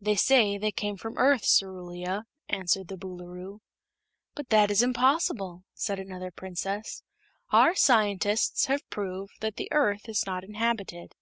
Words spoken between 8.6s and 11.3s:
have proved that the Earth is not inhabited."